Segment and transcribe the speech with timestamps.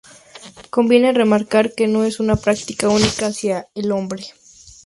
[0.71, 4.25] Conviene remarcar que no es una práctica única hacia el hombre.